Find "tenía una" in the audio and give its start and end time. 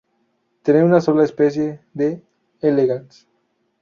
0.63-0.99